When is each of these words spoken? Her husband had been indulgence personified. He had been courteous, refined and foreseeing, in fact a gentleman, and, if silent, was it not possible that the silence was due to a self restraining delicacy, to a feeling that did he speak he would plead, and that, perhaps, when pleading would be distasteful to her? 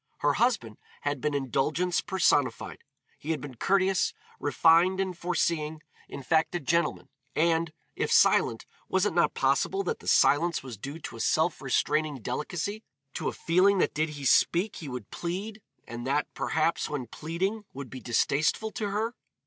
Her 0.21 0.33
husband 0.33 0.77
had 1.01 1.21
been 1.21 1.35
indulgence 1.35 2.01
personified. 2.01 2.79
He 3.19 3.29
had 3.29 3.39
been 3.39 3.53
courteous, 3.53 4.15
refined 4.39 4.99
and 4.99 5.15
foreseeing, 5.15 5.83
in 6.09 6.23
fact 6.23 6.55
a 6.55 6.59
gentleman, 6.59 7.09
and, 7.35 7.71
if 7.95 8.11
silent, 8.11 8.65
was 8.89 9.05
it 9.05 9.13
not 9.13 9.35
possible 9.35 9.83
that 9.83 9.99
the 9.99 10.07
silence 10.07 10.63
was 10.63 10.75
due 10.75 10.97
to 11.01 11.17
a 11.17 11.19
self 11.19 11.61
restraining 11.61 12.17
delicacy, 12.23 12.81
to 13.13 13.27
a 13.29 13.31
feeling 13.31 13.77
that 13.77 13.93
did 13.93 14.09
he 14.17 14.25
speak 14.25 14.77
he 14.77 14.89
would 14.89 15.11
plead, 15.11 15.61
and 15.87 16.07
that, 16.07 16.25
perhaps, 16.33 16.89
when 16.89 17.05
pleading 17.05 17.65
would 17.71 17.91
be 17.91 17.99
distasteful 17.99 18.71
to 18.71 18.89
her? 18.89 19.13